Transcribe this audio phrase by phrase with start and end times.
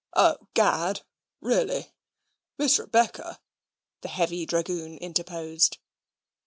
[0.15, 1.01] "O Gad
[1.41, 1.91] really
[2.57, 3.39] Miss Rebecca,"
[4.01, 5.77] the heavy dragoon interposed.